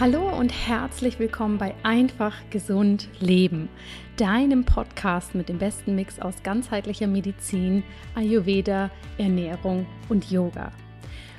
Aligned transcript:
Hallo 0.00 0.34
und 0.34 0.50
herzlich 0.50 1.18
willkommen 1.18 1.58
bei 1.58 1.74
Einfach 1.82 2.34
Gesund 2.48 3.10
Leben, 3.20 3.68
deinem 4.16 4.64
Podcast 4.64 5.34
mit 5.34 5.50
dem 5.50 5.58
besten 5.58 5.94
Mix 5.94 6.18
aus 6.18 6.42
ganzheitlicher 6.42 7.06
Medizin, 7.06 7.82
Ayurveda, 8.14 8.90
Ernährung 9.18 9.84
und 10.08 10.30
Yoga. 10.30 10.72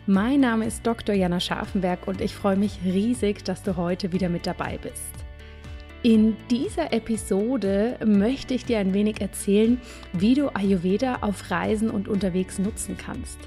Mein 0.06 0.42
Name 0.42 0.68
ist 0.68 0.86
Dr. 0.86 1.16
Jana 1.16 1.40
Scharfenberg 1.40 2.08
und 2.08 2.22
ich 2.22 2.36
freue 2.36 2.56
mich 2.56 2.78
riesig, 2.86 3.44
dass 3.44 3.64
du 3.64 3.78
heute 3.78 4.12
wieder 4.12 4.30
mit 4.30 4.46
dabei 4.46 4.78
bist. 4.78 5.12
In 6.04 6.38
dieser 6.52 6.94
Episode 6.94 7.98
möchte 8.06 8.54
ich 8.54 8.66
dir 8.66 8.78
ein 8.78 8.94
wenig 8.94 9.22
erzählen, 9.22 9.82
wie 10.14 10.36
du 10.36 10.50
Ayurveda 10.50 11.18
auf 11.22 11.50
Reisen 11.50 11.90
und 11.90 12.08
unterwegs 12.08 12.60
nutzen 12.60 12.96
kannst. 12.96 13.40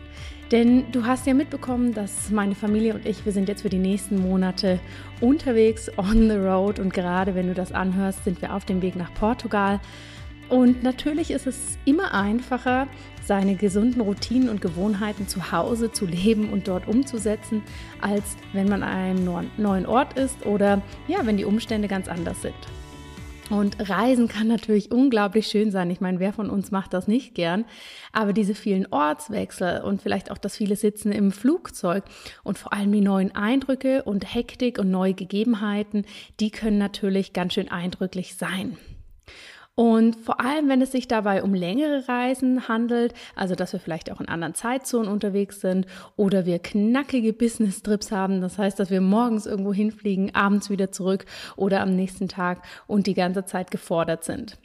Denn 0.54 0.84
du 0.92 1.04
hast 1.04 1.26
ja 1.26 1.34
mitbekommen, 1.34 1.94
dass 1.94 2.30
meine 2.30 2.54
Familie 2.54 2.94
und 2.94 3.04
ich, 3.06 3.24
wir 3.24 3.32
sind 3.32 3.48
jetzt 3.48 3.62
für 3.62 3.68
die 3.68 3.78
nächsten 3.78 4.22
Monate 4.22 4.78
unterwegs 5.20 5.90
on 5.98 6.30
the 6.30 6.36
road 6.36 6.78
und 6.78 6.94
gerade 6.94 7.34
wenn 7.34 7.48
du 7.48 7.54
das 7.54 7.72
anhörst, 7.72 8.22
sind 8.22 8.40
wir 8.40 8.54
auf 8.54 8.64
dem 8.64 8.80
Weg 8.80 8.94
nach 8.94 9.12
Portugal. 9.14 9.80
Und 10.48 10.84
natürlich 10.84 11.32
ist 11.32 11.48
es 11.48 11.76
immer 11.84 12.14
einfacher, 12.14 12.86
seine 13.24 13.56
gesunden 13.56 14.00
Routinen 14.00 14.48
und 14.48 14.60
Gewohnheiten 14.60 15.26
zu 15.26 15.50
Hause 15.50 15.90
zu 15.90 16.06
leben 16.06 16.50
und 16.50 16.68
dort 16.68 16.86
umzusetzen, 16.86 17.60
als 18.00 18.36
wenn 18.52 18.68
man 18.68 18.84
an 18.84 19.24
einem 19.26 19.48
neuen 19.56 19.86
Ort 19.86 20.16
ist 20.16 20.46
oder 20.46 20.82
ja, 21.08 21.26
wenn 21.26 21.36
die 21.36 21.46
Umstände 21.46 21.88
ganz 21.88 22.06
anders 22.06 22.42
sind. 22.42 22.54
Und 23.50 23.90
Reisen 23.90 24.26
kann 24.26 24.46
natürlich 24.46 24.90
unglaublich 24.90 25.48
schön 25.48 25.70
sein. 25.70 25.90
Ich 25.90 26.00
meine, 26.00 26.18
wer 26.18 26.32
von 26.32 26.48
uns 26.48 26.70
macht 26.70 26.94
das 26.94 27.06
nicht 27.06 27.34
gern? 27.34 27.66
Aber 28.12 28.32
diese 28.32 28.54
vielen 28.54 28.86
Ortswechsel 28.90 29.82
und 29.82 30.00
vielleicht 30.00 30.30
auch 30.30 30.38
das 30.38 30.56
viele 30.56 30.76
Sitzen 30.76 31.12
im 31.12 31.30
Flugzeug 31.30 32.04
und 32.42 32.58
vor 32.58 32.72
allem 32.72 32.90
die 32.92 33.02
neuen 33.02 33.34
Eindrücke 33.34 34.02
und 34.04 34.34
Hektik 34.34 34.78
und 34.78 34.90
neue 34.90 35.14
Gegebenheiten, 35.14 36.06
die 36.40 36.50
können 36.50 36.78
natürlich 36.78 37.34
ganz 37.34 37.54
schön 37.54 37.70
eindrücklich 37.70 38.36
sein. 38.36 38.78
Und 39.76 40.14
vor 40.14 40.40
allem, 40.40 40.68
wenn 40.68 40.82
es 40.82 40.92
sich 40.92 41.08
dabei 41.08 41.42
um 41.42 41.52
längere 41.52 42.08
Reisen 42.08 42.68
handelt, 42.68 43.12
also 43.34 43.56
dass 43.56 43.72
wir 43.72 43.80
vielleicht 43.80 44.12
auch 44.12 44.20
in 44.20 44.28
anderen 44.28 44.54
Zeitzonen 44.54 45.10
unterwegs 45.10 45.60
sind 45.60 45.86
oder 46.16 46.46
wir 46.46 46.60
knackige 46.60 47.32
Business-Trips 47.32 48.12
haben, 48.12 48.40
das 48.40 48.56
heißt, 48.56 48.78
dass 48.78 48.90
wir 48.90 49.00
morgens 49.00 49.46
irgendwo 49.46 49.74
hinfliegen, 49.74 50.32
abends 50.32 50.70
wieder 50.70 50.92
zurück 50.92 51.26
oder 51.56 51.80
am 51.80 51.96
nächsten 51.96 52.28
Tag 52.28 52.62
und 52.86 53.08
die 53.08 53.14
ganze 53.14 53.46
Zeit 53.46 53.72
gefordert 53.72 54.22
sind. 54.22 54.58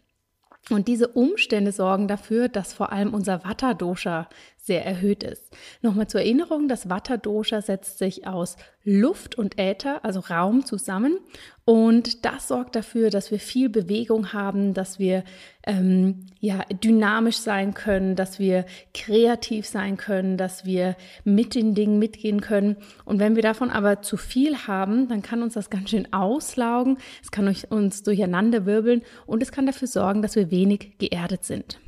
Und 0.70 0.88
diese 0.88 1.08
Umstände 1.08 1.72
sorgen 1.72 2.08
dafür, 2.08 2.47
dass 2.47 2.74
vor 2.74 2.91
allem 2.91 3.14
unser 3.16 3.44
Vata-Dosha 3.44 4.30
sehr 4.62 4.86
erhöht 4.86 5.24
ist. 5.24 5.44
Nochmal 5.81 6.08
zur 6.08 6.22
Erinnerung, 6.22 6.68
das 6.68 6.90
Vata-Dosha 6.90 7.62
setzt 7.62 7.97
sich 7.97 8.28
aus 8.28 8.56
Luft 8.84 9.36
und 9.36 9.59
Äther, 9.59 10.03
also 10.03 10.20
Raum 10.20 10.66
zusammen. 10.66 11.18
Und 11.66 12.25
das 12.25 12.47
sorgt 12.47 12.75
dafür, 12.75 13.09
dass 13.09 13.31
wir 13.31 13.40
viel 13.40 13.70
Bewegung 13.70 14.34
haben, 14.34 14.74
dass 14.74 15.00
wir 15.00 15.24
ähm, 15.66 16.25
ja, 16.40 16.64
dynamisch 16.84 17.38
sein 17.38 17.74
können, 17.74 18.16
dass 18.16 18.40
wir 18.40 18.66
kreativ 18.94 19.68
sein 19.68 19.97
können, 19.97 20.38
dass 20.38 20.66
wir 20.66 20.96
mit 21.24 21.56
den 21.56 21.76
Dingen 21.76 22.00
mitgehen 22.00 22.41
können. 22.41 22.78
Und 23.06 23.20
wenn 23.20 23.36
wir 23.36 23.44
davon 23.44 23.70
aber 23.70 24.02
zu 24.02 24.18
viel 24.18 24.68
haben, 24.68 25.08
dann 25.08 25.22
kann 25.22 25.44
uns 25.44 25.53
das 25.53 25.70
ganz 25.70 25.90
schön 25.90 26.12
auslaugen, 26.12 26.97
es 27.22 27.31
kann 27.31 27.53
uns 27.70 28.03
durcheinander 28.03 28.66
wirbeln 28.66 29.03
und 29.26 29.44
es 29.44 29.52
kann 29.52 29.66
dafür 29.66 29.88
sorgen, 29.88 30.22
dass 30.22 30.36
wir 30.36 30.52
wenig 30.52 30.97
geerdet 30.97 31.44
sind. 31.44 31.80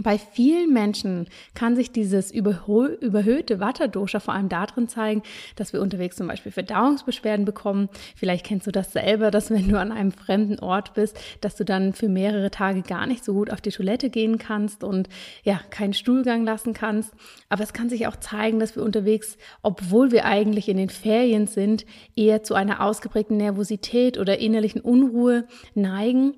Bei 0.00 0.16
vielen 0.16 0.72
Menschen 0.72 1.28
kann 1.52 1.76
sich 1.76 1.92
dieses 1.92 2.30
überhöhte 2.30 3.60
Vata-Dosha 3.60 4.20
vor 4.20 4.32
allem 4.32 4.48
darin 4.48 4.88
zeigen, 4.88 5.22
dass 5.54 5.74
wir 5.74 5.82
unterwegs 5.82 6.16
zum 6.16 6.28
Beispiel 6.28 6.50
Verdauungsbeschwerden 6.50 7.44
bekommen. 7.44 7.90
Vielleicht 8.16 8.46
kennst 8.46 8.66
du 8.66 8.70
das 8.70 8.94
selber, 8.94 9.30
dass 9.30 9.50
wenn 9.50 9.68
du 9.68 9.78
an 9.78 9.92
einem 9.92 10.10
fremden 10.10 10.58
Ort 10.60 10.94
bist, 10.94 11.20
dass 11.42 11.56
du 11.56 11.66
dann 11.66 11.92
für 11.92 12.08
mehrere 12.08 12.50
Tage 12.50 12.80
gar 12.80 13.06
nicht 13.06 13.22
so 13.22 13.34
gut 13.34 13.52
auf 13.52 13.60
die 13.60 13.70
Toilette 13.70 14.08
gehen 14.08 14.38
kannst 14.38 14.82
und 14.82 15.10
ja, 15.42 15.60
keinen 15.68 15.92
Stuhlgang 15.92 16.44
lassen 16.44 16.72
kannst. 16.72 17.12
Aber 17.50 17.62
es 17.62 17.74
kann 17.74 17.90
sich 17.90 18.06
auch 18.06 18.16
zeigen, 18.16 18.60
dass 18.60 18.74
wir 18.74 18.82
unterwegs, 18.82 19.36
obwohl 19.60 20.10
wir 20.10 20.24
eigentlich 20.24 20.70
in 20.70 20.78
den 20.78 20.88
Ferien 20.88 21.46
sind, 21.46 21.84
eher 22.16 22.42
zu 22.42 22.54
einer 22.54 22.80
ausgeprägten 22.82 23.36
Nervosität 23.36 24.16
oder 24.16 24.38
innerlichen 24.38 24.80
Unruhe 24.80 25.46
neigen 25.74 26.32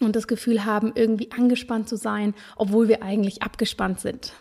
und 0.00 0.16
das 0.16 0.26
Gefühl 0.26 0.64
haben, 0.64 0.92
irgendwie 0.94 1.30
angespannt 1.32 1.88
zu 1.88 1.96
sein, 1.96 2.34
obwohl 2.56 2.88
wir 2.88 3.02
eigentlich 3.02 3.42
abgespannt 3.42 4.00
sind. 4.00 4.34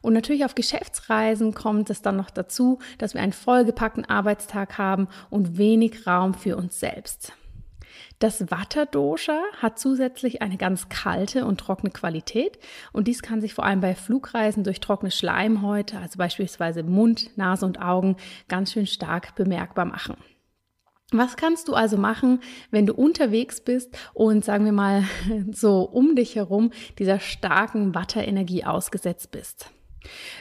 Und 0.00 0.14
natürlich 0.14 0.44
auf 0.44 0.54
Geschäftsreisen 0.54 1.54
kommt 1.54 1.88
es 1.90 2.02
dann 2.02 2.16
noch 2.16 2.30
dazu, 2.30 2.80
dass 2.98 3.14
wir 3.14 3.20
einen 3.20 3.32
vollgepackten 3.32 4.04
Arbeitstag 4.04 4.78
haben 4.78 5.08
und 5.30 5.58
wenig 5.58 6.06
Raum 6.06 6.34
für 6.34 6.56
uns 6.56 6.80
selbst. 6.80 7.32
Das 8.18 8.50
Vata-Dosha 8.50 9.40
hat 9.58 9.78
zusätzlich 9.78 10.42
eine 10.42 10.56
ganz 10.56 10.88
kalte 10.88 11.44
und 11.44 11.58
trockene 11.58 11.90
Qualität 11.90 12.58
und 12.92 13.08
dies 13.08 13.22
kann 13.22 13.40
sich 13.40 13.54
vor 13.54 13.64
allem 13.64 13.80
bei 13.80 13.94
Flugreisen 13.94 14.64
durch 14.64 14.80
trockene 14.80 15.10
Schleimhäute, 15.10 15.98
also 15.98 16.18
beispielsweise 16.18 16.82
Mund, 16.82 17.36
Nase 17.36 17.66
und 17.66 17.80
Augen, 17.80 18.16
ganz 18.48 18.72
schön 18.72 18.86
stark 18.86 19.34
bemerkbar 19.34 19.86
machen. 19.86 20.16
Was 21.12 21.36
kannst 21.36 21.68
du 21.68 21.74
also 21.74 21.98
machen, 21.98 22.40
wenn 22.70 22.86
du 22.86 22.94
unterwegs 22.94 23.60
bist 23.60 23.96
und 24.14 24.44
sagen 24.44 24.64
wir 24.64 24.72
mal 24.72 25.04
so 25.52 25.82
um 25.82 26.16
dich 26.16 26.36
herum 26.36 26.70
dieser 26.98 27.20
starken 27.20 27.94
Watter-Energie 27.94 28.64
ausgesetzt 28.64 29.30
bist? 29.30 29.70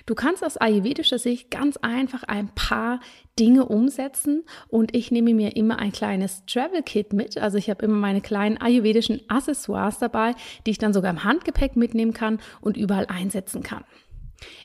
Du 0.06 0.15
kannst 0.15 0.44
aus 0.44 0.57
ayurvedischer 0.57 1.19
Sicht 1.19 1.51
ganz 1.51 1.77
einfach 1.77 2.23
ein 2.23 2.50
paar 2.56 3.00
Dinge 3.38 3.65
umsetzen 3.65 4.44
und 4.69 4.95
ich 4.95 5.12
nehme 5.12 5.33
mir 5.33 5.56
immer 5.56 5.77
ein 5.77 5.91
kleines 5.91 6.45
Travel 6.45 6.81
Kit 6.83 7.13
mit. 7.13 7.38
Also 7.38 7.57
ich 7.57 7.69
habe 7.69 7.85
immer 7.85 7.97
meine 7.97 8.21
kleinen 8.21 8.57
ayurvedischen 8.57 9.21
Accessoires 9.27 10.00
dabei, 10.00 10.35
die 10.65 10.71
ich 10.71 10.77
dann 10.77 10.94
sogar 10.94 11.12
im 11.12 11.24
Handgepäck 11.24 11.75
mitnehmen 11.75 12.13
kann 12.13 12.39
und 12.62 12.77
überall 12.77 13.06
einsetzen 13.06 13.62
kann. 13.62 13.83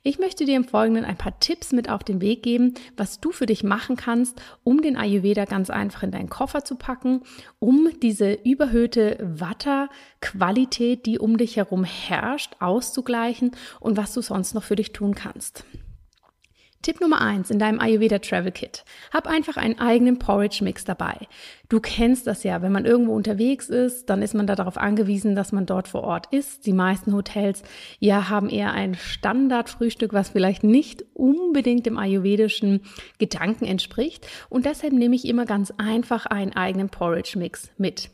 Ich 0.02 0.18
möchte 0.18 0.44
dir 0.44 0.56
im 0.56 0.64
Folgenden 0.64 1.04
ein 1.04 1.16
paar 1.16 1.38
Tipps 1.40 1.72
mit 1.72 1.90
auf 1.90 2.04
den 2.04 2.20
Weg 2.20 2.42
geben, 2.42 2.74
was 2.96 3.20
du 3.20 3.32
für 3.32 3.46
dich 3.46 3.64
machen 3.64 3.96
kannst, 3.96 4.40
um 4.64 4.82
den 4.82 4.96
Ayurveda 4.96 5.44
ganz 5.44 5.70
einfach 5.70 6.02
in 6.02 6.10
deinen 6.10 6.30
Koffer 6.30 6.64
zu 6.64 6.76
packen, 6.76 7.22
um 7.58 7.88
diese 8.02 8.32
überhöhte 8.32 9.18
Watter-Qualität, 9.20 11.06
die 11.06 11.18
um 11.18 11.36
dich 11.36 11.56
herum 11.56 11.84
herrscht, 11.84 12.56
auszugleichen 12.60 13.52
und 13.80 13.96
was 13.96 14.14
du 14.14 14.20
sonst 14.20 14.54
noch 14.54 14.62
für 14.62 14.76
dich 14.76 14.92
tun 14.92 15.14
kannst. 15.14 15.64
Tipp 16.86 17.00
Nummer 17.00 17.20
eins 17.20 17.50
in 17.50 17.58
deinem 17.58 17.80
Ayurveda 17.80 18.20
Travel 18.20 18.52
Kit. 18.52 18.84
Hab 19.12 19.26
einfach 19.26 19.56
einen 19.56 19.80
eigenen 19.80 20.20
Porridge 20.20 20.62
Mix 20.62 20.84
dabei. 20.84 21.26
Du 21.68 21.80
kennst 21.80 22.28
das 22.28 22.44
ja, 22.44 22.62
wenn 22.62 22.70
man 22.70 22.84
irgendwo 22.84 23.12
unterwegs 23.12 23.68
ist, 23.68 24.08
dann 24.08 24.22
ist 24.22 24.34
man 24.34 24.46
darauf 24.46 24.76
angewiesen, 24.76 25.34
dass 25.34 25.50
man 25.50 25.66
dort 25.66 25.88
vor 25.88 26.04
Ort 26.04 26.32
ist. 26.32 26.64
Die 26.64 26.72
meisten 26.72 27.12
Hotels 27.12 27.64
ja 27.98 28.28
haben 28.28 28.48
eher 28.48 28.72
ein 28.72 28.94
Standardfrühstück, 28.94 30.12
was 30.12 30.28
vielleicht 30.28 30.62
nicht 30.62 31.04
unbedingt 31.12 31.86
dem 31.86 31.98
ayurvedischen 31.98 32.82
Gedanken 33.18 33.64
entspricht 33.64 34.24
und 34.48 34.64
deshalb 34.64 34.92
nehme 34.92 35.16
ich 35.16 35.26
immer 35.26 35.44
ganz 35.44 35.72
einfach 35.78 36.26
einen 36.26 36.52
eigenen 36.52 36.88
Porridge 36.88 37.36
Mix 37.36 37.68
mit. 37.78 38.10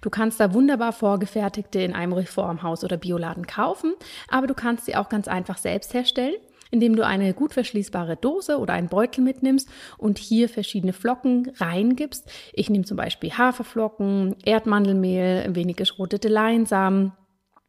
Du 0.00 0.10
kannst 0.10 0.40
da 0.40 0.52
wunderbar 0.52 0.92
vorgefertigte 0.92 1.78
in 1.78 1.94
einem 1.94 2.12
Reformhaus 2.12 2.82
oder 2.82 2.96
Bioladen 2.96 3.46
kaufen, 3.46 3.94
aber 4.26 4.48
du 4.48 4.54
kannst 4.54 4.86
sie 4.86 4.96
auch 4.96 5.08
ganz 5.08 5.28
einfach 5.28 5.58
selbst 5.58 5.94
herstellen 5.94 6.34
indem 6.70 6.96
du 6.96 7.04
eine 7.04 7.34
gut 7.34 7.52
verschließbare 7.52 8.16
Dose 8.16 8.58
oder 8.58 8.74
einen 8.74 8.88
Beutel 8.88 9.22
mitnimmst 9.22 9.68
und 9.98 10.18
hier 10.18 10.48
verschiedene 10.48 10.92
Flocken 10.92 11.52
reingibst. 11.56 12.30
Ich 12.52 12.70
nehme 12.70 12.84
zum 12.84 12.96
Beispiel 12.96 13.32
Haferflocken, 13.32 14.36
Erdmandelmehl, 14.44 15.42
ein 15.44 15.54
wenig 15.54 15.76
geschrotete 15.76 16.28
Leinsamen, 16.28 17.12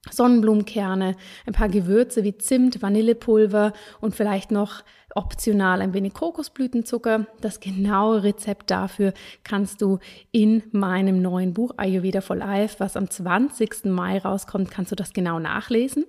Sonnenblumenkerne, 0.09 1.15
ein 1.45 1.53
paar 1.53 1.69
Gewürze 1.69 2.23
wie 2.23 2.38
Zimt, 2.38 2.81
Vanillepulver 2.81 3.73
und 3.99 4.15
vielleicht 4.15 4.51
noch 4.51 4.83
optional 5.17 5.81
ein 5.81 5.93
wenig 5.93 6.13
Kokosblütenzucker. 6.13 7.25
Das 7.41 7.59
genaue 7.59 8.23
Rezept 8.23 8.69
dafür 8.69 9.13
kannst 9.43 9.81
du 9.81 9.97
in 10.31 10.61
meinem 10.71 11.21
neuen 11.21 11.53
Buch 11.53 11.71
Ayurveda 11.75 12.21
for 12.21 12.35
Life, 12.35 12.75
was 12.79 12.95
am 12.95 13.09
20. 13.09 13.85
Mai 13.85 14.19
rauskommt, 14.19 14.69
kannst 14.69 14.91
du 14.91 14.95
das 14.95 15.13
genau 15.13 15.39
nachlesen. 15.39 16.05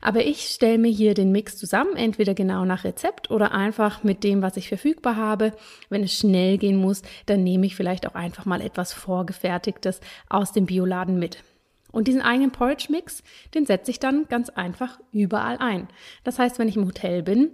Aber 0.00 0.24
ich 0.24 0.48
stelle 0.48 0.78
mir 0.78 0.90
hier 0.90 1.12
den 1.12 1.32
Mix 1.32 1.58
zusammen, 1.58 1.96
entweder 1.96 2.32
genau 2.32 2.64
nach 2.64 2.84
Rezept 2.84 3.30
oder 3.30 3.52
einfach 3.52 4.02
mit 4.02 4.24
dem, 4.24 4.40
was 4.40 4.56
ich 4.56 4.68
verfügbar 4.68 5.16
habe. 5.16 5.52
Wenn 5.90 6.02
es 6.02 6.14
schnell 6.14 6.56
gehen 6.56 6.76
muss, 6.76 7.02
dann 7.26 7.44
nehme 7.44 7.66
ich 7.66 7.76
vielleicht 7.76 8.08
auch 8.08 8.14
einfach 8.14 8.46
mal 8.46 8.62
etwas 8.62 8.94
Vorgefertigtes 8.94 10.00
aus 10.30 10.52
dem 10.52 10.64
Bioladen 10.64 11.18
mit. 11.18 11.44
Und 11.92 12.08
diesen 12.08 12.22
eigenen 12.22 12.50
Porridge-Mix, 12.50 13.22
den 13.54 13.66
setze 13.66 13.90
ich 13.90 13.98
dann 13.98 14.26
ganz 14.28 14.50
einfach 14.50 14.98
überall 15.12 15.58
ein. 15.58 15.88
Das 16.24 16.38
heißt, 16.38 16.58
wenn 16.58 16.68
ich 16.68 16.76
im 16.76 16.86
Hotel 16.86 17.22
bin, 17.22 17.50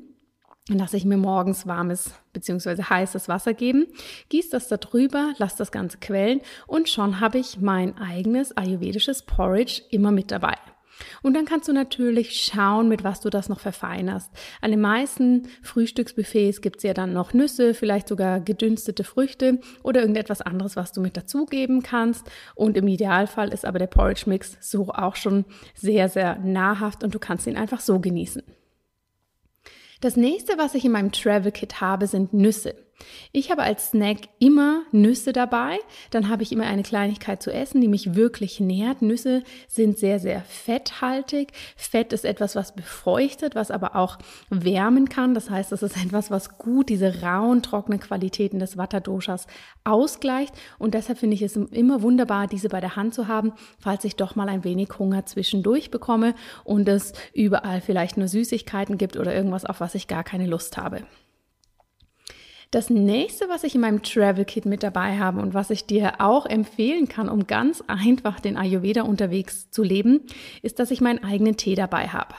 lasse 0.69 0.97
ich 0.97 1.05
mir 1.05 1.17
morgens 1.17 1.67
warmes 1.67 2.12
bzw. 2.32 2.82
heißes 2.82 3.29
Wasser 3.29 3.55
geben, 3.55 3.87
gieße 4.29 4.50
das 4.50 4.69
da 4.69 4.76
drüber, 4.76 5.32
lasse 5.38 5.59
das 5.59 5.73
Ganze 5.73 5.99
quellen 5.99 6.41
und 6.67 6.88
schon 6.88 7.20
habe 7.20 7.38
ich 7.38 7.61
mein 7.61 7.99
eigenes 7.99 8.56
ayurvedisches 8.56 9.23
Porridge 9.23 9.82
immer 9.91 10.12
mit 10.12 10.31
dabei. 10.31 10.55
Und 11.23 11.35
dann 11.35 11.47
kannst 11.47 11.69
du 11.69 11.73
natürlich 11.73 12.43
schauen, 12.43 12.88
mit 12.88 13.03
was 13.03 13.20
du 13.20 13.31
das 13.31 13.49
noch 13.49 13.61
verfeinerst. 13.61 14.31
An 14.61 14.70
den 14.70 14.81
meisten 14.81 15.49
Frühstücksbuffets 15.62 16.61
gibt 16.61 16.76
es 16.76 16.82
ja 16.82 16.94
dann 16.94 17.12
noch 17.12 17.32
Nüsse, 17.32 17.75
vielleicht 17.75 18.06
sogar 18.06 18.41
gedünstete 18.41 19.03
Früchte 19.03 19.58
oder 19.82 20.00
irgendetwas 20.00 20.43
anderes, 20.43 20.76
was 20.76 20.93
du 20.93 21.00
mit 21.00 21.17
dazugeben 21.17 21.82
kannst. 21.82 22.31
Und 22.55 22.76
im 22.76 22.87
Idealfall 22.87 23.53
ist 23.53 23.65
aber 23.65 23.79
der 23.79 23.87
Porridge 23.87 24.25
Mix 24.26 24.56
so 24.61 24.91
auch 24.91 25.17
schon 25.17 25.44
sehr, 25.75 26.08
sehr 26.08 26.38
nahrhaft 26.38 27.03
und 27.03 27.15
du 27.15 27.19
kannst 27.19 27.47
ihn 27.47 27.56
einfach 27.56 27.81
so 27.81 27.99
genießen. 27.99 28.43
Das 30.02 30.16
nächste, 30.16 30.58
was 30.58 30.75
ich 30.75 30.84
in 30.84 30.90
meinem 30.90 31.12
Travel 31.12 31.52
Kit 31.52 31.81
habe, 31.81 32.08
sind 32.08 32.34
Nüsse. 32.34 32.75
Ich 33.32 33.50
habe 33.50 33.62
als 33.62 33.90
Snack 33.90 34.19
immer 34.38 34.82
Nüsse 34.93 35.32
dabei. 35.32 35.78
Dann 36.10 36.28
habe 36.28 36.43
ich 36.43 36.52
immer 36.52 36.64
eine 36.64 36.82
Kleinigkeit 36.82 37.43
zu 37.43 37.52
essen, 37.52 37.81
die 37.81 37.88
mich 37.88 38.14
wirklich 38.14 38.60
nährt. 38.60 39.02
Nüsse 39.02 39.43
sind 39.69 39.99
sehr, 39.99 40.19
sehr 40.19 40.43
fetthaltig. 40.43 41.52
Fett 41.76 42.12
ist 42.12 42.25
etwas, 42.25 42.56
was 42.56 42.75
befeuchtet, 42.75 43.54
was 43.54 43.70
aber 43.70 43.96
auch 43.96 44.19
wärmen 44.50 45.08
kann. 45.08 45.34
Das 45.34 45.50
heißt, 45.50 45.72
es 45.72 45.82
ist 45.82 45.96
etwas, 45.96 46.31
was 46.31 46.58
gut 46.58 46.88
diese 46.88 47.22
rauen, 47.22 47.62
trockenen 47.62 48.00
Qualitäten 48.00 48.58
des 48.58 48.76
Vata-Doshas 48.76 49.46
ausgleicht. 49.84 50.55
Und 50.78 50.94
deshalb 50.94 51.19
finde 51.19 51.34
ich 51.34 51.43
es 51.43 51.56
immer 51.56 52.02
wunderbar, 52.02 52.46
diese 52.46 52.69
bei 52.69 52.81
der 52.81 52.96
Hand 52.96 53.14
zu 53.14 53.28
haben, 53.28 53.52
falls 53.78 54.05
ich 54.05 54.16
doch 54.16 54.37
mal 54.37 54.48
ein 54.48 54.64
wenig 54.64 54.98
Hunger 54.98 55.26
zwischendurch 55.26 55.90
bekomme 55.90 56.34
und 56.64 56.88
es 56.88 57.12
überall 57.32 57.81
vielleicht 57.81 58.16
nur 58.16 58.28
Süßigkeiten 58.28 58.98
gibt 58.98 59.16
oder 59.16 59.34
irgendwas, 59.34 59.64
auf 59.64 59.81
was 59.81 59.94
ich 59.94 60.08
gar 60.08 60.25
keine 60.25 60.46
Lust 60.46 60.76
habe. 60.76 61.02
Das 62.72 62.88
nächste, 62.88 63.50
was 63.50 63.64
ich 63.64 63.74
in 63.74 63.82
meinem 63.82 64.02
Travel 64.02 64.46
Kit 64.46 64.64
mit 64.64 64.82
dabei 64.82 65.19
habe 65.19 65.42
und 65.42 65.52
was 65.52 65.69
ich 65.69 65.84
dir 65.84 66.22
auch 66.22 66.46
empfehlen 66.46 67.06
kann, 67.06 67.28
um 67.28 67.46
ganz 67.46 67.84
einfach 67.86 68.40
den 68.40 68.56
Ayurveda 68.56 69.02
unterwegs 69.02 69.70
zu 69.70 69.82
leben, 69.82 70.22
ist, 70.62 70.78
dass 70.78 70.90
ich 70.90 71.02
meinen 71.02 71.22
eigenen 71.22 71.58
Tee 71.58 71.74
dabei 71.74 72.08
habe. 72.08 72.34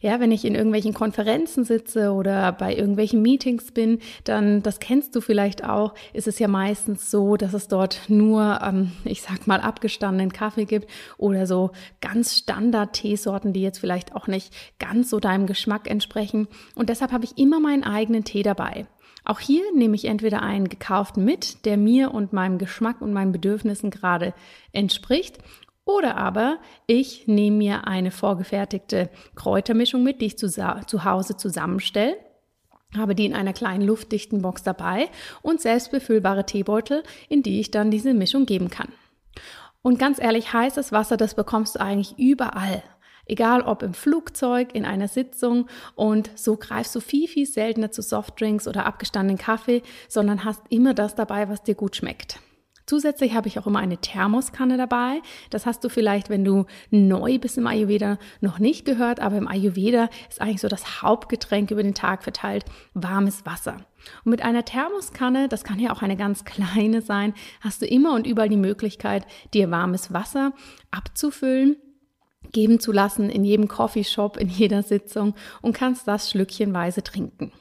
Ja, 0.00 0.18
wenn 0.18 0.32
ich 0.32 0.44
in 0.44 0.56
irgendwelchen 0.56 0.94
Konferenzen 0.94 1.62
sitze 1.62 2.10
oder 2.10 2.50
bei 2.50 2.74
irgendwelchen 2.74 3.22
Meetings 3.22 3.70
bin, 3.70 4.00
dann, 4.24 4.64
das 4.64 4.80
kennst 4.80 5.14
du 5.14 5.20
vielleicht 5.20 5.62
auch, 5.62 5.94
ist 6.12 6.26
es 6.26 6.40
ja 6.40 6.48
meistens 6.48 7.08
so, 7.08 7.36
dass 7.36 7.54
es 7.54 7.68
dort 7.68 8.00
nur, 8.08 8.58
ähm, 8.64 8.90
ich 9.04 9.22
sag 9.22 9.46
mal, 9.46 9.60
abgestandenen 9.60 10.32
Kaffee 10.32 10.64
gibt 10.64 10.90
oder 11.18 11.46
so 11.46 11.70
ganz 12.00 12.36
Standard-Teesorten, 12.36 13.52
die 13.52 13.62
jetzt 13.62 13.78
vielleicht 13.78 14.16
auch 14.16 14.26
nicht 14.26 14.52
ganz 14.80 15.08
so 15.08 15.20
deinem 15.20 15.46
Geschmack 15.46 15.88
entsprechen. 15.88 16.48
Und 16.74 16.88
deshalb 16.88 17.12
habe 17.12 17.24
ich 17.24 17.38
immer 17.38 17.60
meinen 17.60 17.84
eigenen 17.84 18.24
Tee 18.24 18.42
dabei. 18.42 18.88
Auch 19.24 19.40
hier 19.40 19.64
nehme 19.74 19.94
ich 19.94 20.06
entweder 20.06 20.42
einen 20.42 20.68
gekauften 20.68 21.24
mit, 21.24 21.64
der 21.64 21.76
mir 21.76 22.12
und 22.12 22.32
meinem 22.32 22.58
Geschmack 22.58 23.00
und 23.00 23.12
meinen 23.12 23.32
Bedürfnissen 23.32 23.90
gerade 23.90 24.34
entspricht, 24.72 25.38
oder 25.84 26.16
aber 26.16 26.58
ich 26.86 27.26
nehme 27.26 27.56
mir 27.56 27.88
eine 27.88 28.12
vorgefertigte 28.12 29.10
Kräutermischung 29.34 30.02
mit, 30.04 30.20
die 30.20 30.26
ich 30.26 30.38
zu, 30.38 30.48
zu 30.48 31.04
Hause 31.04 31.36
zusammenstelle 31.36 32.16
habe 32.96 33.14
die 33.14 33.26
in 33.26 33.34
einer 33.34 33.52
kleinen 33.52 33.82
luftdichten 33.82 34.42
Box 34.42 34.62
dabei 34.62 35.08
und 35.40 35.60
selbstbefüllbare 35.60 36.46
Teebeutel, 36.46 37.02
in 37.28 37.42
die 37.42 37.60
ich 37.60 37.70
dann 37.70 37.90
diese 37.90 38.14
Mischung 38.14 38.46
geben 38.46 38.70
kann. 38.70 38.88
Und 39.82 39.98
ganz 39.98 40.20
ehrlich, 40.20 40.52
heißes 40.52 40.92
Wasser, 40.92 41.16
das 41.16 41.34
bekommst 41.34 41.74
du 41.74 41.80
eigentlich 41.80 42.18
überall. 42.18 42.82
Egal 43.26 43.62
ob 43.62 43.82
im 43.82 43.94
Flugzeug, 43.94 44.74
in 44.74 44.84
einer 44.84 45.08
Sitzung 45.08 45.68
und 45.94 46.30
so 46.34 46.56
greifst 46.56 46.94
du 46.94 47.00
viel, 47.00 47.28
viel 47.28 47.46
seltener 47.46 47.90
zu 47.90 48.02
Softdrinks 48.02 48.66
oder 48.66 48.86
abgestandenen 48.86 49.38
Kaffee, 49.38 49.82
sondern 50.08 50.44
hast 50.44 50.62
immer 50.70 50.92
das 50.94 51.14
dabei, 51.14 51.48
was 51.48 51.62
dir 51.62 51.74
gut 51.74 51.96
schmeckt. 51.96 52.40
Zusätzlich 52.86 53.34
habe 53.34 53.48
ich 53.48 53.58
auch 53.58 53.66
immer 53.66 53.78
eine 53.78 53.98
Thermoskanne 53.98 54.76
dabei. 54.76 55.22
Das 55.50 55.66
hast 55.66 55.84
du 55.84 55.88
vielleicht, 55.88 56.30
wenn 56.30 56.44
du 56.44 56.66
neu 56.90 57.38
bist 57.38 57.56
im 57.56 57.66
Ayurveda, 57.66 58.18
noch 58.40 58.58
nicht 58.58 58.84
gehört, 58.84 59.20
aber 59.20 59.36
im 59.36 59.46
Ayurveda 59.46 60.08
ist 60.28 60.40
eigentlich 60.40 60.60
so 60.60 60.68
das 60.68 61.00
Hauptgetränk 61.00 61.70
über 61.70 61.82
den 61.82 61.94
Tag 61.94 62.24
verteilt 62.24 62.64
warmes 62.92 63.46
Wasser. 63.46 63.76
Und 64.24 64.30
mit 64.32 64.42
einer 64.42 64.64
Thermoskanne, 64.64 65.48
das 65.48 65.62
kann 65.62 65.78
ja 65.78 65.92
auch 65.92 66.02
eine 66.02 66.16
ganz 66.16 66.44
kleine 66.44 67.02
sein, 67.02 67.34
hast 67.60 67.82
du 67.82 67.86
immer 67.86 68.14
und 68.14 68.26
überall 68.26 68.48
die 68.48 68.56
Möglichkeit, 68.56 69.26
dir 69.54 69.70
warmes 69.70 70.12
Wasser 70.12 70.52
abzufüllen 70.90 71.76
geben 72.52 72.80
zu 72.80 72.92
lassen 72.92 73.30
in 73.30 73.44
jedem 73.44 73.68
Coffeeshop, 73.68 74.36
in 74.36 74.48
jeder 74.48 74.82
Sitzung 74.82 75.34
und 75.60 75.74
kannst 75.74 76.06
das 76.06 76.30
schlückchenweise 76.30 77.02
trinken. 77.02 77.52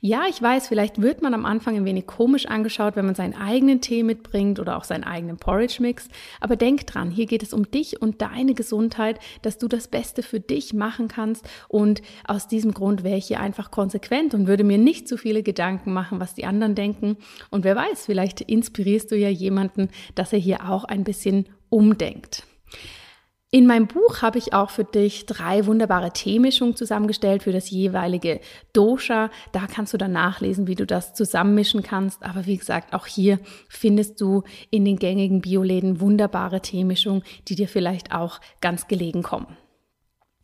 Ja, 0.00 0.22
ich 0.28 0.40
weiß, 0.40 0.68
vielleicht 0.68 1.02
wird 1.02 1.20
man 1.20 1.34
am 1.34 1.44
Anfang 1.44 1.76
ein 1.76 1.84
wenig 1.84 2.06
komisch 2.06 2.46
angeschaut, 2.46 2.96
wenn 2.96 3.04
man 3.04 3.14
seinen 3.14 3.34
eigenen 3.34 3.82
Tee 3.82 4.02
mitbringt 4.02 4.58
oder 4.58 4.78
auch 4.78 4.84
seinen 4.84 5.04
eigenen 5.04 5.36
Porridge 5.36 5.82
mix. 5.82 6.08
Aber 6.40 6.56
denk 6.56 6.86
dran, 6.86 7.10
hier 7.10 7.26
geht 7.26 7.42
es 7.42 7.52
um 7.52 7.70
dich 7.70 8.00
und 8.00 8.22
deine 8.22 8.54
Gesundheit, 8.54 9.18
dass 9.42 9.58
du 9.58 9.68
das 9.68 9.88
Beste 9.88 10.22
für 10.22 10.40
dich 10.40 10.72
machen 10.72 11.08
kannst. 11.08 11.46
Und 11.68 12.00
aus 12.24 12.48
diesem 12.48 12.72
Grund 12.72 13.04
wäre 13.04 13.18
ich 13.18 13.26
hier 13.26 13.40
einfach 13.40 13.70
konsequent 13.70 14.32
und 14.32 14.46
würde 14.46 14.64
mir 14.64 14.78
nicht 14.78 15.06
zu 15.06 15.18
viele 15.18 15.42
Gedanken 15.42 15.92
machen, 15.92 16.20
was 16.20 16.34
die 16.34 16.46
anderen 16.46 16.74
denken. 16.74 17.18
Und 17.50 17.64
wer 17.64 17.76
weiß, 17.76 18.06
vielleicht 18.06 18.40
inspirierst 18.40 19.10
du 19.10 19.16
ja 19.16 19.28
jemanden, 19.28 19.90
dass 20.14 20.32
er 20.32 20.38
hier 20.38 20.70
auch 20.70 20.84
ein 20.84 21.04
bisschen 21.04 21.46
umdenkt. 21.68 22.44
In 23.52 23.66
meinem 23.66 23.88
Buch 23.88 24.22
habe 24.22 24.38
ich 24.38 24.52
auch 24.52 24.70
für 24.70 24.84
dich 24.84 25.26
drei 25.26 25.66
wunderbare 25.66 26.12
Teemischungen 26.12 26.76
zusammengestellt 26.76 27.42
für 27.42 27.50
das 27.50 27.68
jeweilige 27.68 28.40
Dosha. 28.72 29.28
Da 29.50 29.66
kannst 29.66 29.92
du 29.92 29.98
dann 29.98 30.12
nachlesen, 30.12 30.68
wie 30.68 30.76
du 30.76 30.86
das 30.86 31.14
zusammenmischen 31.14 31.82
kannst. 31.82 32.22
Aber 32.22 32.46
wie 32.46 32.58
gesagt, 32.58 32.94
auch 32.94 33.06
hier 33.06 33.40
findest 33.68 34.20
du 34.20 34.44
in 34.70 34.84
den 34.84 35.00
gängigen 35.00 35.40
Bioläden 35.40 36.00
wunderbare 36.00 36.60
Teemischungen, 36.60 37.24
die 37.48 37.56
dir 37.56 37.66
vielleicht 37.66 38.12
auch 38.12 38.40
ganz 38.60 38.86
gelegen 38.86 39.24
kommen. 39.24 39.56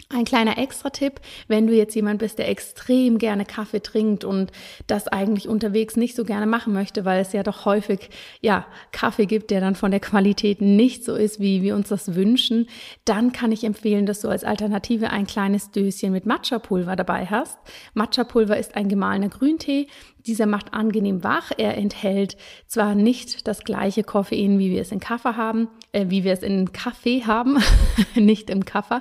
Ein 0.08 0.24
kleiner 0.24 0.56
Extra-Tipp, 0.56 1.20
wenn 1.48 1.66
du 1.66 1.74
jetzt 1.74 1.96
jemand 1.96 2.20
bist, 2.20 2.38
der 2.38 2.48
extrem 2.48 3.18
gerne 3.18 3.44
Kaffee 3.44 3.80
trinkt 3.80 4.22
und 4.22 4.52
das 4.86 5.08
eigentlich 5.08 5.48
unterwegs 5.48 5.96
nicht 5.96 6.14
so 6.14 6.24
gerne 6.24 6.46
machen 6.46 6.72
möchte, 6.72 7.04
weil 7.04 7.20
es 7.20 7.32
ja 7.32 7.42
doch 7.42 7.64
häufig, 7.64 8.10
ja, 8.40 8.66
Kaffee 8.92 9.26
gibt, 9.26 9.50
der 9.50 9.60
dann 9.60 9.74
von 9.74 9.90
der 9.90 9.98
Qualität 9.98 10.60
nicht 10.60 11.04
so 11.04 11.16
ist, 11.16 11.40
wie 11.40 11.60
wir 11.60 11.74
uns 11.74 11.88
das 11.88 12.14
wünschen, 12.14 12.68
dann 13.04 13.32
kann 13.32 13.50
ich 13.50 13.64
empfehlen, 13.64 14.06
dass 14.06 14.20
du 14.20 14.28
als 14.28 14.44
Alternative 14.44 15.10
ein 15.10 15.26
kleines 15.26 15.72
Döschen 15.72 16.12
mit 16.12 16.24
Matcha-Pulver 16.24 16.94
dabei 16.94 17.26
hast. 17.26 17.58
Matcha-Pulver 17.94 18.56
ist 18.56 18.76
ein 18.76 18.88
gemahlener 18.88 19.28
Grüntee. 19.30 19.88
Dieser 20.24 20.46
macht 20.46 20.72
angenehm 20.72 21.24
wach. 21.24 21.50
Er 21.56 21.76
enthält 21.76 22.36
zwar 22.68 22.94
nicht 22.94 23.48
das 23.48 23.64
gleiche 23.64 24.04
Koffein, 24.04 24.60
wie 24.60 24.70
wir 24.70 24.82
es 24.82 24.92
in 24.92 25.00
Kaffee 25.00 25.34
haben, 25.34 25.68
äh, 25.90 26.06
wie 26.08 26.22
wir 26.22 26.32
es 26.32 26.42
in 26.44 26.72
Kaffee 26.72 27.24
haben, 27.24 27.58
nicht 28.14 28.50
im 28.50 28.64
Kaffee, 28.64 29.00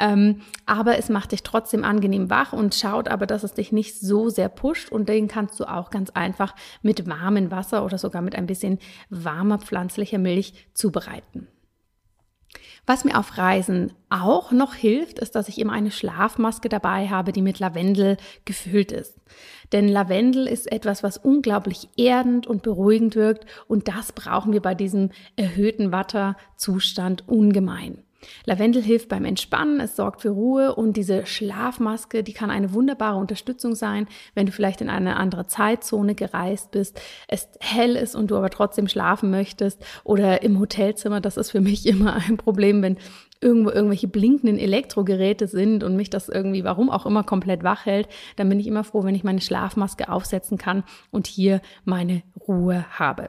Ähm, 0.00 0.40
aber 0.64 0.96
es 0.96 1.10
macht 1.10 1.32
dich 1.32 1.42
trotzdem 1.42 1.84
angenehm 1.84 2.30
wach 2.30 2.54
und 2.54 2.74
schaut 2.74 3.08
aber, 3.08 3.26
dass 3.26 3.44
es 3.44 3.52
dich 3.52 3.70
nicht 3.70 4.00
so 4.00 4.30
sehr 4.30 4.48
pusht. 4.48 4.90
Und 4.90 5.08
den 5.10 5.28
kannst 5.28 5.60
du 5.60 5.64
auch 5.64 5.90
ganz 5.90 6.08
einfach 6.10 6.56
mit 6.80 7.06
warmem 7.06 7.50
Wasser 7.50 7.84
oder 7.84 7.98
sogar 7.98 8.22
mit 8.22 8.34
ein 8.34 8.46
bisschen 8.46 8.78
warmer 9.10 9.58
pflanzlicher 9.58 10.18
Milch 10.18 10.54
zubereiten. 10.72 11.48
Was 12.86 13.04
mir 13.04 13.18
auf 13.18 13.36
Reisen 13.36 13.92
auch 14.08 14.52
noch 14.52 14.74
hilft, 14.74 15.18
ist, 15.18 15.34
dass 15.34 15.48
ich 15.48 15.60
immer 15.60 15.74
eine 15.74 15.90
Schlafmaske 15.90 16.70
dabei 16.70 17.08
habe, 17.08 17.30
die 17.30 17.42
mit 17.42 17.58
Lavendel 17.58 18.16
gefüllt 18.46 18.90
ist. 18.90 19.20
Denn 19.72 19.86
Lavendel 19.86 20.46
ist 20.46 20.72
etwas, 20.72 21.02
was 21.02 21.18
unglaublich 21.18 21.88
erdend 21.96 22.46
und 22.46 22.62
beruhigend 22.62 23.16
wirkt 23.16 23.44
und 23.68 23.86
das 23.86 24.12
brauchen 24.12 24.52
wir 24.52 24.62
bei 24.62 24.74
diesem 24.74 25.10
erhöhten 25.36 25.92
Watterzustand 25.92 27.28
ungemein. 27.28 28.02
Lavendel 28.44 28.82
hilft 28.82 29.08
beim 29.08 29.24
Entspannen, 29.24 29.80
es 29.80 29.96
sorgt 29.96 30.22
für 30.22 30.30
Ruhe 30.30 30.74
und 30.74 30.96
diese 30.96 31.26
Schlafmaske, 31.26 32.22
die 32.22 32.32
kann 32.32 32.50
eine 32.50 32.72
wunderbare 32.72 33.18
Unterstützung 33.18 33.74
sein, 33.74 34.06
wenn 34.34 34.46
du 34.46 34.52
vielleicht 34.52 34.80
in 34.80 34.90
eine 34.90 35.16
andere 35.16 35.46
Zeitzone 35.46 36.14
gereist 36.14 36.70
bist, 36.70 37.00
es 37.28 37.48
hell 37.60 37.96
ist 37.96 38.14
und 38.14 38.30
du 38.30 38.36
aber 38.36 38.50
trotzdem 38.50 38.88
schlafen 38.88 39.30
möchtest 39.30 39.84
oder 40.04 40.42
im 40.42 40.58
Hotelzimmer, 40.58 41.20
das 41.20 41.36
ist 41.36 41.50
für 41.50 41.60
mich 41.60 41.86
immer 41.90 42.14
ein 42.14 42.36
Problem, 42.36 42.82
wenn 42.82 42.96
irgendwo 43.40 43.70
irgendwelche 43.70 44.08
blinkenden 44.08 44.58
Elektrogeräte 44.58 45.46
sind 45.46 45.82
und 45.82 45.96
mich 45.96 46.10
das 46.10 46.28
irgendwie, 46.28 46.64
warum 46.64 46.90
auch 46.90 47.06
immer, 47.06 47.24
komplett 47.24 47.62
wach 47.62 47.86
hält, 47.86 48.08
dann 48.36 48.48
bin 48.48 48.60
ich 48.60 48.66
immer 48.66 48.84
froh, 48.84 49.04
wenn 49.04 49.14
ich 49.14 49.24
meine 49.24 49.40
Schlafmaske 49.40 50.10
aufsetzen 50.10 50.58
kann 50.58 50.84
und 51.10 51.26
hier 51.26 51.62
meine 51.84 52.22
Ruhe 52.46 52.84
habe. 52.98 53.28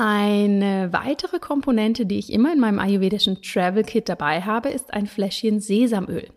Eine 0.00 0.92
weitere 0.92 1.40
Komponente, 1.40 2.06
die 2.06 2.20
ich 2.20 2.32
immer 2.32 2.52
in 2.52 2.60
meinem 2.60 2.78
ayurvedischen 2.78 3.42
Travel 3.42 3.82
Kit 3.82 4.08
dabei 4.08 4.42
habe, 4.42 4.68
ist 4.68 4.94
ein 4.94 5.08
Fläschchen 5.08 5.58
Sesamöl. 5.58 6.28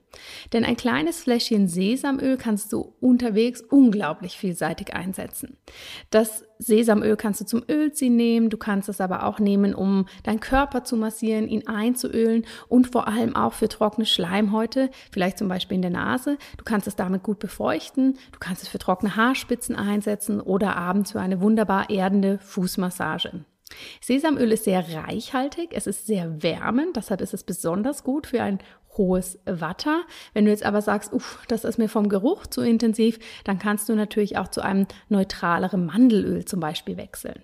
Denn 0.52 0.66
ein 0.66 0.76
kleines 0.76 1.22
Fläschchen 1.22 1.68
Sesamöl 1.68 2.38
kannst 2.38 2.74
du 2.74 2.96
unterwegs 3.00 3.62
unglaublich 3.62 4.36
vielseitig 4.36 4.96
einsetzen. 4.96 5.58
Das 6.10 6.44
Sesamöl 6.58 7.16
kannst 7.18 7.42
du 7.42 7.46
zum 7.46 7.62
Ölziehen 7.70 8.16
nehmen, 8.16 8.50
du 8.50 8.58
kannst 8.58 8.90
es 8.90 9.00
aber 9.00 9.28
auch 9.28 9.38
nehmen, 9.38 9.76
um 9.76 10.08
deinen 10.24 10.40
Körper 10.40 10.84
zu 10.84 10.98
massieren, 10.98 11.48
ihn 11.48 11.68
einzuölen 11.68 12.46
und 12.68 12.88
vor 12.92 13.08
allem 13.08 13.36
auch 13.36 13.54
für 13.54 13.70
trockene 13.70 14.08
Schleimhäute, 14.08 14.90
vielleicht 15.12 15.38
zum 15.38 15.48
Beispiel 15.48 15.76
in 15.76 15.84
der 15.84 15.92
Nase. 15.92 16.40
Du 16.58 16.64
kannst 16.64 16.88
es 16.88 16.96
damit 16.96 17.22
gut 17.22 17.38
befeuchten, 17.38 18.18
du 18.32 18.40
kannst 18.40 18.64
es 18.64 18.70
für 18.70 18.80
trockene 18.80 19.16
Haarspitzen 19.16 19.76
einsetzen 19.76 20.42
oder 20.42 20.78
abends 20.78 21.12
für 21.12 21.22
eine 21.22 21.42
wunderbar 21.42 21.92
erdende 21.92 22.40
Fußmassage. 22.40 23.46
Sesamöl 24.02 24.52
ist 24.52 24.66
sehr 24.66 24.86
reichhaltig, 24.94 25.70
es 25.74 25.88
ist 25.88 26.08
sehr 26.08 26.44
wärmend, 26.44 26.98
deshalb 26.98 27.22
ist 27.22 27.34
es 27.34 27.44
besonders 27.44 28.04
gut 28.04 28.28
für 28.28 28.42
ein 28.42 28.60
hohes 28.98 29.40
Watter. 29.46 30.02
Wenn 30.34 30.46
du 30.46 30.52
jetzt 30.52 30.64
aber 30.64 30.82
sagst, 30.82 31.14
uff, 31.14 31.44
das 31.48 31.64
ist 31.64 31.78
mir 31.78 31.90
vom 31.90 32.10
Geruch 32.10 32.48
zu 32.48 32.62
intensiv, 32.62 33.20
dann 33.44 33.60
kannst 33.60 33.90
du 33.90 33.96
natürlich 33.96 34.38
auch 34.38 34.50
zu 34.50 34.62
einem 34.62 34.88
neutraleren 35.10 35.86
Mandelöl 35.86 36.46
zum 36.46 36.60
Beispiel 36.60 36.98
wechseln. 36.98 37.42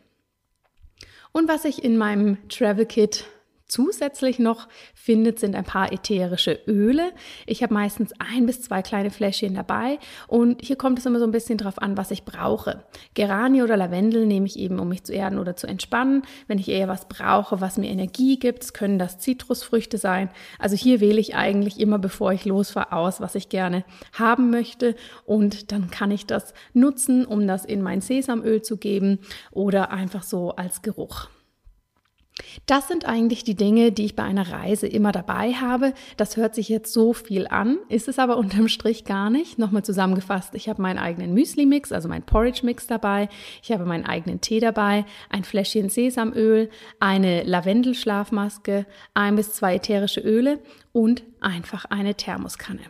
Und 1.32 1.48
was 1.48 1.66
ich 1.66 1.84
in 1.84 1.98
meinem 1.98 2.38
Travel 2.50 2.86
Kit 2.86 3.26
zusätzlich 3.68 4.40
noch 4.40 4.68
findet, 4.94 5.40
sind 5.40 5.56
ein 5.56 5.64
paar 5.64 5.92
ätherische 5.92 6.60
Öle. 6.68 7.12
Ich 7.46 7.64
habe 7.64 7.74
meistens 7.74 8.14
ein 8.20 8.46
bis 8.46 8.62
zwei 8.62 8.82
kleine 8.82 9.12
Fläschchen 9.12 9.56
dabei 9.56 10.00
und 10.28 10.62
hier 10.62 10.76
kommt 10.76 11.00
es 11.00 11.06
immer 11.06 11.20
so 11.20 11.26
ein 11.26 11.32
bisschen 11.32 11.58
drauf 11.58 11.80
an, 11.82 11.98
was 11.98 12.12
ich 12.12 12.24
brauche. 12.24 12.84
Geranie 13.14 13.62
oder 13.62 13.78
Lavendel 13.78 14.26
nehme 14.26 14.46
ich 14.46 14.58
eben, 14.58 14.80
um 14.80 14.90
mich 14.90 15.04
zu 15.04 15.14
erden 15.14 15.40
oder 15.40 15.56
zu 15.56 15.68
entspannen. 15.68 16.24
Wenn 16.48 16.60
ich 16.60 16.70
eher 16.70 16.88
was 16.88 17.08
brauche, 17.08 17.62
was 17.62 17.78
mir 17.78 17.90
Energie 17.90 18.40
gibt, 18.40 18.74
können 18.74 19.00
das 19.00 19.20
Zitrusfrüchte 19.20 19.98
sein. 19.98 20.30
Also 20.60 20.76
hier 20.76 21.00
wähle 21.00 21.20
ich 21.20 21.36
eigentlich 21.36 21.80
immer, 21.80 22.00
bevor 22.00 22.32
ich 22.32 22.46
losfahre, 22.46 22.92
aus, 22.92 23.22
was 23.22 23.36
ich 23.36 23.50
gerne 23.50 23.84
haben 24.14 24.50
möchte 24.50 24.96
und 25.26 25.72
dann 25.72 25.92
kann 25.92 26.12
ich 26.12 26.26
das 26.26 26.54
nutzen, 26.74 27.26
um 27.26 27.48
das 27.48 27.66
in 27.66 27.82
mein 27.82 28.02
Sesamöl 28.02 28.62
zu 28.62 28.78
geben 28.78 29.20
oder 29.52 29.92
einfach 29.92 30.24
so 30.24 30.52
als 30.52 30.82
Geruch. 30.82 31.30
Das 32.65 32.88
sind 32.88 33.06
eigentlich 33.06 33.44
die 33.44 33.56
Dinge, 33.56 33.91
die 33.91 34.06
ich 34.06 34.15
bei 34.15 34.24
einer 34.24 34.51
Reise 34.51 34.88
immer 34.88 35.12
dabei 35.12 35.53
habe. 35.53 35.94
Das 36.17 36.38
hört 36.38 36.56
sich 36.56 36.70
jetzt 36.70 36.91
so 36.91 37.13
viel 37.13 37.48
an, 37.48 37.77
ist 37.89 38.08
es 38.08 38.20
aber 38.20 38.38
unterm 38.38 38.67
Strich 38.67 39.06
gar 39.06 39.29
nicht. 39.29 39.58
Nochmal 39.58 39.84
zusammengefasst, 39.84 40.53
ich 40.53 40.70
habe 40.70 40.82
meinen 40.82 41.00
eigenen 41.00 41.34
Müsli-Mix, 41.34 41.91
also 41.91 42.10
meinen 42.10 42.24
Porridge-Mix 42.24 42.88
dabei. 42.88 43.29
Ich 43.63 43.72
habe 43.72 43.86
meinen 43.86 44.06
eigenen 44.06 44.41
Tee 44.41 44.60
dabei, 44.60 45.06
ein 45.29 45.44
Fläschchen 45.44 45.89
Sesamöl, 45.89 46.70
eine 47.00 47.44
Lavendelschlafmaske, 47.44 48.86
ein 49.13 49.36
bis 49.36 49.53
zwei 49.53 49.75
ätherische 49.75 50.22
Öle 50.22 50.60
und 50.91 51.24
einfach 51.39 51.86
eine 51.86 52.15
Thermoskanne. 52.15 52.82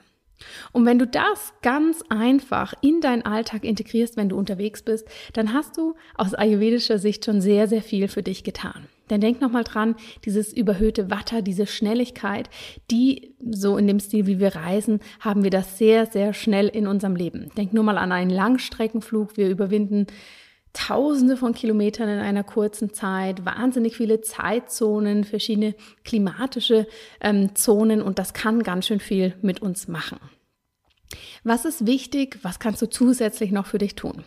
Und 0.71 0.85
wenn 0.85 0.99
du 0.99 1.07
das 1.07 1.53
ganz 1.61 2.03
einfach 2.09 2.73
in 2.81 3.01
deinen 3.01 3.25
Alltag 3.25 3.63
integrierst, 3.63 4.17
wenn 4.17 4.29
du 4.29 4.37
unterwegs 4.37 4.83
bist, 4.83 5.07
dann 5.33 5.53
hast 5.53 5.77
du 5.77 5.95
aus 6.15 6.33
ayurvedischer 6.33 6.99
Sicht 6.99 7.25
schon 7.25 7.41
sehr, 7.41 7.67
sehr 7.67 7.81
viel 7.81 8.07
für 8.07 8.23
dich 8.23 8.43
getan. 8.43 8.87
Denn 9.09 9.21
denk 9.21 9.41
nochmal 9.41 9.63
dran, 9.63 9.95
dieses 10.25 10.53
überhöhte 10.53 11.09
Watter, 11.09 11.41
diese 11.41 11.65
Schnelligkeit, 11.65 12.49
die 12.91 13.35
so 13.49 13.77
in 13.77 13.87
dem 13.87 13.99
Stil, 13.99 14.27
wie 14.27 14.39
wir 14.39 14.55
reisen, 14.55 14.99
haben 15.19 15.43
wir 15.43 15.49
das 15.49 15.77
sehr, 15.77 16.05
sehr 16.05 16.33
schnell 16.33 16.67
in 16.67 16.87
unserem 16.87 17.15
Leben. 17.15 17.49
Denk 17.57 17.73
nur 17.73 17.83
mal 17.83 17.97
an 17.97 18.11
einen 18.11 18.31
Langstreckenflug. 18.31 19.37
Wir 19.37 19.49
überwinden 19.49 20.07
Tausende 20.73 21.37
von 21.37 21.53
Kilometern 21.53 22.07
in 22.07 22.19
einer 22.19 22.43
kurzen 22.43 22.93
Zeit, 22.93 23.45
wahnsinnig 23.45 23.97
viele 23.97 24.21
Zeitzonen, 24.21 25.23
verschiedene 25.23 25.73
klimatische 26.03 26.85
ähm, 27.19 27.55
Zonen 27.55 27.99
und 28.03 28.19
das 28.19 28.33
kann 28.33 28.61
ganz 28.61 28.85
schön 28.85 28.99
viel 28.99 29.33
mit 29.41 29.59
uns 29.59 29.87
machen. 29.87 30.19
Was 31.43 31.65
ist 31.65 31.87
wichtig? 31.87 32.37
Was 32.43 32.59
kannst 32.59 32.81
du 32.83 32.89
zusätzlich 32.89 33.51
noch 33.51 33.65
für 33.65 33.79
dich 33.79 33.95
tun? 33.95 34.23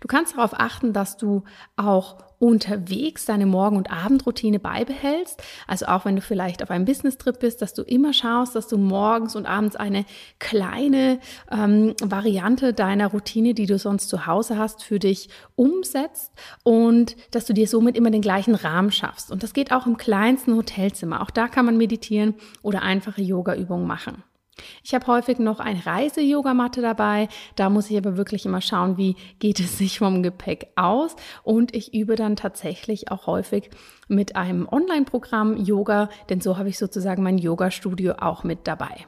Du 0.00 0.08
kannst 0.08 0.36
darauf 0.36 0.52
achten, 0.58 0.92
dass 0.92 1.16
du 1.16 1.44
auch 1.76 2.18
unterwegs 2.40 3.26
deine 3.26 3.44
Morgen- 3.46 3.76
und 3.76 3.92
Abendroutine 3.92 4.58
beibehältst. 4.58 5.42
Also 5.66 5.86
auch 5.86 6.06
wenn 6.06 6.16
du 6.16 6.22
vielleicht 6.22 6.62
auf 6.62 6.70
einem 6.70 6.86
Business-Trip 6.86 7.38
bist, 7.38 7.60
dass 7.60 7.74
du 7.74 7.82
immer 7.82 8.14
schaust, 8.14 8.56
dass 8.56 8.66
du 8.66 8.78
morgens 8.78 9.36
und 9.36 9.46
abends 9.46 9.76
eine 9.76 10.06
kleine 10.38 11.20
ähm, 11.52 11.94
Variante 12.02 12.72
deiner 12.72 13.08
Routine, 13.08 13.52
die 13.52 13.66
du 13.66 13.78
sonst 13.78 14.08
zu 14.08 14.26
Hause 14.26 14.56
hast, 14.56 14.82
für 14.82 14.98
dich 14.98 15.28
umsetzt 15.54 16.32
und 16.64 17.14
dass 17.30 17.44
du 17.44 17.52
dir 17.52 17.68
somit 17.68 17.94
immer 17.94 18.10
den 18.10 18.22
gleichen 18.22 18.54
Rahmen 18.54 18.90
schaffst. 18.90 19.30
Und 19.30 19.42
das 19.42 19.52
geht 19.52 19.70
auch 19.70 19.86
im 19.86 19.98
kleinsten 19.98 20.56
Hotelzimmer. 20.56 21.20
Auch 21.20 21.30
da 21.30 21.46
kann 21.46 21.66
man 21.66 21.76
meditieren 21.76 22.34
oder 22.62 22.80
einfache 22.82 23.20
Yoga-Übungen 23.20 23.86
machen. 23.86 24.24
Ich 24.82 24.94
habe 24.94 25.06
häufig 25.06 25.38
noch 25.38 25.60
eine 25.60 25.84
Reise-Yogamatte 25.84 26.82
dabei. 26.82 27.28
Da 27.56 27.70
muss 27.70 27.90
ich 27.90 27.96
aber 27.96 28.16
wirklich 28.16 28.46
immer 28.46 28.60
schauen, 28.60 28.96
wie 28.96 29.16
geht 29.38 29.60
es 29.60 29.78
sich 29.78 29.98
vom 29.98 30.22
Gepäck 30.22 30.68
aus. 30.76 31.16
Und 31.42 31.74
ich 31.74 31.94
übe 31.94 32.16
dann 32.16 32.36
tatsächlich 32.36 33.10
auch 33.10 33.26
häufig 33.26 33.70
mit 34.08 34.36
einem 34.36 34.68
Online-Programm 34.68 35.56
Yoga, 35.56 36.08
denn 36.28 36.40
so 36.40 36.58
habe 36.58 36.68
ich 36.68 36.78
sozusagen 36.78 37.22
mein 37.22 37.38
Yoga-Studio 37.38 38.14
auch 38.20 38.44
mit 38.44 38.66
dabei 38.66 39.06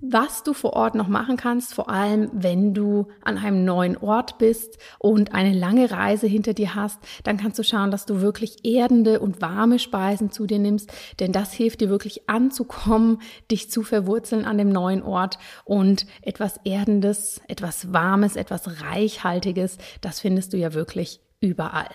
was 0.00 0.42
du 0.42 0.52
vor 0.52 0.72
Ort 0.72 0.94
noch 0.94 1.08
machen 1.08 1.36
kannst, 1.36 1.74
vor 1.74 1.90
allem 1.90 2.30
wenn 2.32 2.74
du 2.74 3.08
an 3.22 3.38
einem 3.38 3.64
neuen 3.64 3.96
Ort 3.96 4.38
bist 4.38 4.78
und 4.98 5.34
eine 5.34 5.52
lange 5.52 5.90
Reise 5.90 6.26
hinter 6.26 6.54
dir 6.54 6.74
hast, 6.74 6.98
dann 7.24 7.36
kannst 7.36 7.58
du 7.58 7.62
schauen, 7.62 7.90
dass 7.90 8.06
du 8.06 8.20
wirklich 8.20 8.64
erdende 8.64 9.20
und 9.20 9.42
warme 9.42 9.78
Speisen 9.78 10.30
zu 10.30 10.46
dir 10.46 10.58
nimmst, 10.58 10.90
denn 11.20 11.32
das 11.32 11.52
hilft 11.52 11.80
dir 11.80 11.90
wirklich 11.90 12.28
anzukommen, 12.28 13.20
dich 13.50 13.70
zu 13.70 13.82
verwurzeln 13.82 14.44
an 14.44 14.58
dem 14.58 14.70
neuen 14.70 15.02
Ort 15.02 15.38
und 15.64 16.06
etwas 16.22 16.58
Erdendes, 16.64 17.40
etwas 17.48 17.92
Warmes, 17.92 18.36
etwas 18.36 18.82
Reichhaltiges, 18.82 19.78
das 20.00 20.20
findest 20.20 20.52
du 20.52 20.56
ja 20.56 20.74
wirklich 20.74 21.20
überall. 21.40 21.90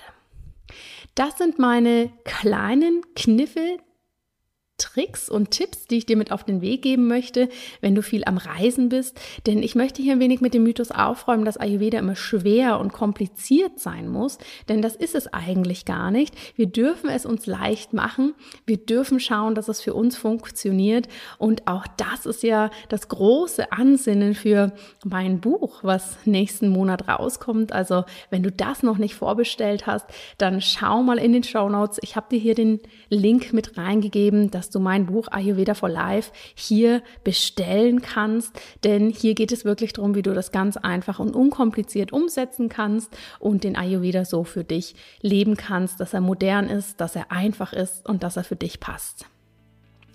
Das 1.16 1.38
sind 1.38 1.60
meine 1.60 2.12
kleinen 2.24 3.02
Kniffe, 3.16 3.78
Tricks 4.77 5.29
und 5.29 5.51
Tipps, 5.51 5.88
die 5.88 5.98
ich 5.98 6.05
dir 6.05 6.17
mit 6.17 6.32
auf 6.32 6.44
den 6.44 6.62
Weg 6.62 6.82
geben 6.82 7.08
möchte, 7.08 7.50
wenn 7.82 7.96
du 7.96 8.01
viel 8.01 8.24
am 8.25 8.38
Reisen 8.38 8.89
bist. 8.89 9.20
Denn 9.46 9.63
ich 9.63 9.75
möchte 9.75 10.01
hier 10.01 10.13
ein 10.13 10.20
wenig 10.20 10.41
mit 10.41 10.53
dem 10.53 10.63
Mythos 10.63 10.91
aufräumen, 10.91 11.46
dass 11.46 11.58
Ayurveda 11.58 12.00
immer 12.00 12.15
schwer 12.15 12.79
und 12.79 12.91
kompliziert 12.91 13.79
sein 13.79 14.10
muss. 14.10 14.38
Denn 14.67 14.82
das 14.82 14.96
ist 14.96 15.15
es 15.15 15.34
eigentlich 15.34 15.86
gar 15.86 16.12
nicht. 16.12 16.36
Wir 16.55 16.67
dürfen 16.67 17.10
es 17.10 17.25
uns 17.25 17.46
leicht 17.46 17.94
machen. 17.94 18.34
Wir 18.65 18.77
dürfen 18.77 19.20
schauen, 19.20 19.55
dass 19.55 19.70
es 19.70 19.82
für 19.82 19.94
uns 19.94 20.17
funktioniert. 20.17 21.08
Und 21.38 21.67
auch 21.67 21.86
das 21.96 22.25
ist 22.25 22.44
ja 22.44 22.70
das 22.89 23.08
große 23.08 23.72
Ansinnen 23.72 24.36
für 24.36 24.74
mein 25.05 25.39
Buch, 25.39 25.84
was 25.84 26.17
nächsten 26.25 26.67
Monat 26.67 27.08
rauskommt. 27.08 27.72
Also 27.72 28.03
wenn 28.29 28.44
du 28.44 28.51
das 28.51 28.84
noch 28.84 28.98
nicht 28.98 29.15
vorbestellt 29.15 29.88
hast, 29.88 30.05
dann 30.38 30.60
schau 30.60 31.01
mal 31.01 31.17
in 31.17 31.32
den 31.32 31.44
Show 31.44 31.70
Notes. 31.70 32.00
Ich 32.01 32.15
habe 32.15 32.27
dir 32.29 32.39
hier 32.39 32.55
den 32.55 32.82
Link 33.10 33.53
mit 33.53 33.77
reingegeben. 33.77 34.51
dass 34.51 34.64
dass 34.65 34.72
du 34.72 34.79
mein 34.79 35.05
Buch 35.05 35.27
Ayurveda 35.29 35.75
for 35.75 35.89
Life 35.89 36.31
hier 36.55 37.03
bestellen 37.24 38.01
kannst, 38.01 38.60
denn 38.84 39.12
hier 39.12 39.36
geht 39.36 39.51
es 39.51 39.63
wirklich 39.63 39.93
darum, 39.93 40.15
wie 40.15 40.24
du 40.24 40.34
das 40.34 40.51
ganz 40.51 40.75
einfach 40.75 41.19
und 41.19 41.36
unkompliziert 41.36 42.12
umsetzen 42.12 42.67
kannst 42.67 43.15
und 43.39 43.63
den 43.63 43.75
Ayurveda 43.75 44.25
so 44.25 44.43
für 44.43 44.63
dich 44.63 44.95
leben 45.22 45.55
kannst, 45.55 46.00
dass 46.00 46.15
er 46.15 46.22
modern 46.22 46.67
ist, 46.67 47.00
dass 47.00 47.15
er 47.15 47.31
einfach 47.31 47.74
ist 47.74 48.10
und 48.10 48.24
dass 48.24 48.38
er 48.38 48.43
für 48.43 48.55
dich 48.55 48.79
passt. 48.79 49.27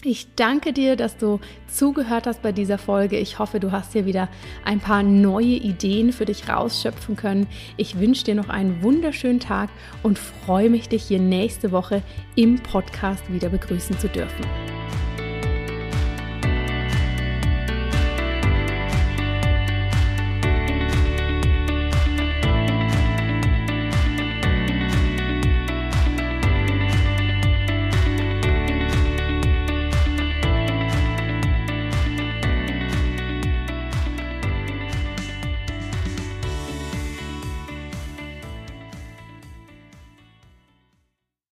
Ich 0.03 0.35
danke 0.35 0.73
dir, 0.73 0.97
dass 0.97 1.19
du 1.19 1.41
zugehört 1.69 2.27
hast 2.27 2.41
bei 2.41 2.53
dieser 2.53 2.79
Folge. 2.79 3.19
Ich 3.19 3.39
hoffe, 3.39 3.61
du 3.61 3.71
hast 3.71 3.93
hier 3.93 4.07
wieder 4.07 4.31
ein 4.65 4.81
paar 4.81 5.03
neue 5.03 5.45
Ideen 5.45 6.13
für 6.13 6.25
dich 6.25 6.49
rausschöpfen 6.49 7.17
können. 7.17 7.47
Ich 7.77 7.99
wünsche 7.99 8.25
dir 8.25 8.35
noch 8.35 8.49
einen 8.49 8.83
wunderschönen 8.83 9.41
Tag 9.41 9.69
und 10.03 10.19
freue 10.19 10.71
mich, 10.71 10.89
dich 10.89 11.03
hier 11.03 11.21
nächste 11.21 11.71
Woche 11.71 12.03
im 12.35 12.59
Podcast 12.61 13.31
wieder 13.31 13.51
begrüßen 13.51 13.99
zu 13.99 14.09
dürfen. 14.09 14.70